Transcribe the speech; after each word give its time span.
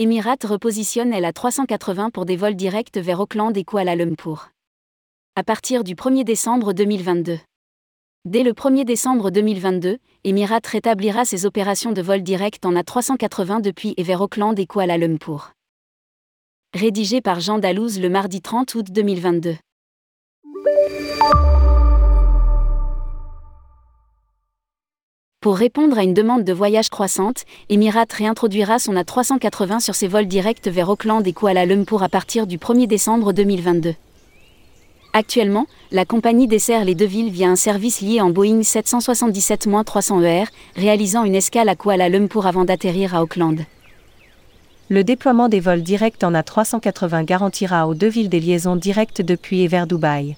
Emirates 0.00 0.44
repositionne 0.44 1.10
la 1.10 1.30
380 1.30 2.08
pour 2.08 2.24
des 2.24 2.34
vols 2.34 2.54
directs 2.54 2.96
vers 2.96 3.20
Auckland 3.20 3.54
et 3.54 3.64
Kuala 3.64 3.94
Lumpur. 3.96 4.48
À 5.36 5.42
partir 5.42 5.84
du 5.84 5.94
1er 5.94 6.24
décembre 6.24 6.72
2022. 6.72 7.38
Dès 8.24 8.42
le 8.42 8.54
1er 8.54 8.86
décembre 8.86 9.30
2022, 9.30 9.98
Emirates 10.24 10.68
rétablira 10.68 11.26
ses 11.26 11.44
opérations 11.44 11.92
de 11.92 12.00
vol 12.00 12.22
direct 12.22 12.64
en 12.64 12.72
A380 12.72 13.60
depuis 13.60 13.92
et 13.98 14.02
vers 14.02 14.22
Auckland 14.22 14.58
et 14.58 14.64
Kuala 14.64 14.96
Lumpur. 14.96 15.52
Rédigé 16.72 17.20
par 17.20 17.40
Jean 17.40 17.58
Dalouse 17.58 18.00
le 18.00 18.08
mardi 18.08 18.40
30 18.40 18.74
août 18.76 18.86
2022. 18.88 19.56
Pour 25.42 25.56
répondre 25.56 25.96
à 25.96 26.02
une 26.02 26.12
demande 26.12 26.44
de 26.44 26.52
voyage 26.52 26.90
croissante, 26.90 27.46
Emirates 27.70 28.12
réintroduira 28.12 28.78
son 28.78 28.92
A380 28.92 29.80
sur 29.80 29.94
ses 29.94 30.06
vols 30.06 30.26
directs 30.26 30.68
vers 30.68 30.90
Auckland 30.90 31.26
et 31.26 31.32
Kuala 31.32 31.64
Lumpur 31.64 32.02
à 32.02 32.10
partir 32.10 32.46
du 32.46 32.58
1er 32.58 32.86
décembre 32.86 33.32
2022. 33.32 33.94
Actuellement, 35.14 35.64
la 35.92 36.04
compagnie 36.04 36.46
dessert 36.46 36.84
les 36.84 36.94
deux 36.94 37.06
villes 37.06 37.30
via 37.30 37.48
un 37.48 37.56
service 37.56 38.02
lié 38.02 38.20
en 38.20 38.28
Boeing 38.28 38.60
777-300ER, 38.60 40.44
réalisant 40.76 41.24
une 41.24 41.34
escale 41.34 41.70
à 41.70 41.74
Kuala 41.74 42.10
Lumpur 42.10 42.46
avant 42.46 42.66
d'atterrir 42.66 43.14
à 43.14 43.22
Auckland. 43.22 43.60
Le 44.90 45.04
déploiement 45.04 45.48
des 45.48 45.60
vols 45.60 45.82
directs 45.82 46.22
en 46.22 46.34
A380 46.34 47.24
garantira 47.24 47.88
aux 47.88 47.94
deux 47.94 48.08
villes 48.10 48.28
des 48.28 48.40
liaisons 48.40 48.76
directes 48.76 49.22
depuis 49.22 49.62
et 49.62 49.68
vers 49.68 49.86
Dubaï. 49.86 50.36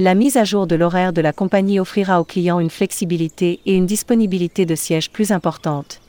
La 0.00 0.16
mise 0.16 0.36
à 0.36 0.42
jour 0.42 0.66
de 0.66 0.74
l'horaire 0.74 1.12
de 1.12 1.20
la 1.20 1.32
compagnie 1.32 1.78
offrira 1.78 2.20
aux 2.20 2.24
clients 2.24 2.58
une 2.58 2.68
flexibilité 2.68 3.60
et 3.64 3.76
une 3.76 3.86
disponibilité 3.86 4.66
de 4.66 4.74
sièges 4.74 5.08
plus 5.08 5.30
importante. 5.30 6.00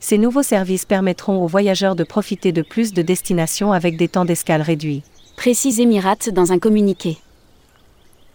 Ces 0.00 0.18
nouveaux 0.18 0.42
services 0.42 0.84
permettront 0.84 1.40
aux 1.40 1.46
voyageurs 1.46 1.94
de 1.94 2.02
profiter 2.02 2.50
de 2.50 2.62
plus 2.62 2.92
de 2.92 3.02
destinations 3.02 3.70
avec 3.70 3.96
des 3.96 4.08
temps 4.08 4.24
d'escale 4.24 4.62
réduits. 4.62 5.04
Précise 5.36 5.78
Emirates 5.78 6.30
dans 6.30 6.50
un 6.50 6.58
communiqué. 6.58 7.18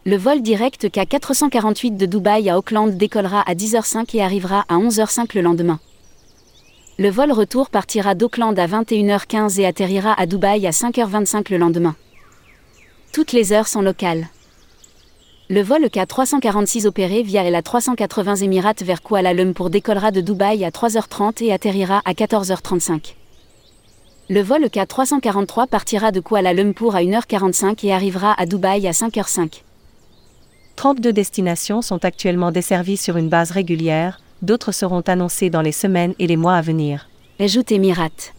Le 0.06 0.16
vol 0.16 0.42
direct 0.42 0.86
K448 0.86 1.98
de 1.98 2.06
Dubaï 2.06 2.50
à 2.50 2.58
Auckland 2.58 2.96
décollera 2.96 3.42
à 3.42 3.54
10h05 3.54 4.16
et 4.16 4.24
arrivera 4.24 4.64
à 4.70 4.78
11h05 4.78 5.36
le 5.36 5.42
lendemain. 5.42 5.82
Le 7.00 7.10
vol 7.10 7.34
retour 7.34 7.70
partira 7.70 8.16
d'Auckland 8.16 8.58
à 8.58 8.66
21h15 8.66 9.60
et 9.60 9.66
atterrira 9.66 10.14
à 10.18 10.26
Dubaï 10.26 10.66
à 10.66 10.72
5h25 10.72 11.52
le 11.52 11.58
lendemain. 11.58 11.98
Toutes 13.12 13.34
les 13.34 13.52
heures 13.52 13.68
sont 13.68 13.82
locales. 13.82 14.30
Le 15.48 15.62
vol 15.62 15.86
K346 15.86 16.88
opéré 16.88 17.22
via 17.22 17.48
la 17.48 17.62
380 17.62 18.38
Emirates 18.38 18.82
vers 18.82 19.04
Kuala 19.04 19.32
Lumpur 19.32 19.70
décollera 19.70 20.10
de 20.10 20.20
Dubaï 20.20 20.66
à 20.66 20.72
3h30 20.72 21.44
et 21.44 21.54
atterrira 21.54 22.02
à 22.04 22.14
14h35. 22.14 23.14
Le 24.28 24.42
vol 24.42 24.64
K343 24.64 25.68
partira 25.68 26.12
de 26.12 26.20
Kuala 26.20 26.52
Lumpur 26.52 26.96
à 26.96 27.04
1h45 27.04 27.86
et 27.86 27.94
arrivera 27.94 28.34
à 28.34 28.48
Dubaï 28.48 28.88
à 28.88 28.92
5h05. 28.92 29.62
32 30.78 31.14
destinations 31.14 31.84
sont 31.84 32.04
actuellement 32.04 32.52
desservies 32.52 32.98
sur 32.98 33.16
une 33.16 33.30
base 33.30 33.52
régulière, 33.52 34.20
d'autres 34.42 34.72
seront 34.72 35.02
annoncées 35.02 35.52
dans 35.52 35.62
les 35.62 35.72
semaines 35.72 36.16
et 36.18 36.26
les 36.26 36.38
mois 36.38 36.56
à 36.56 36.62
venir. 36.62 37.08
Ajoute 37.40 37.72
Emirates. 37.72 38.35